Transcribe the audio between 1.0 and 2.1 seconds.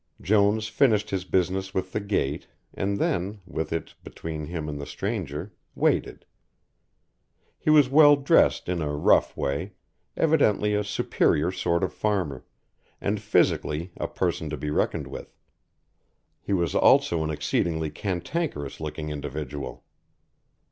his business with the